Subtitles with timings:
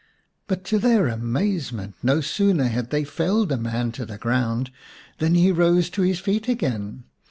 [0.47, 4.71] But to their amazement, no sooner had they felled a man to the ground
[5.19, 7.03] than he rose to his feet again.